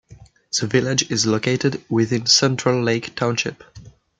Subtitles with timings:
[0.59, 3.63] The village is located within Central Lake Township.